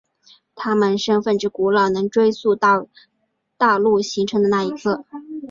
[0.55, 2.87] 他们身份之古老能追溯到
[3.55, 5.05] 大陆形成的那一刻。